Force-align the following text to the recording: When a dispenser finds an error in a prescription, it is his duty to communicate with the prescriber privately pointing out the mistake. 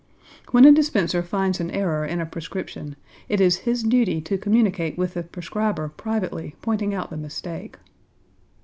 When 0.49 0.65
a 0.65 0.71
dispenser 0.71 1.21
finds 1.21 1.59
an 1.59 1.69
error 1.69 2.03
in 2.07 2.19
a 2.19 2.25
prescription, 2.25 2.95
it 3.29 3.39
is 3.39 3.57
his 3.69 3.83
duty 3.83 4.19
to 4.21 4.35
communicate 4.39 4.97
with 4.97 5.13
the 5.13 5.21
prescriber 5.21 5.89
privately 5.89 6.55
pointing 6.59 6.91
out 6.95 7.11
the 7.11 7.17
mistake. 7.17 7.77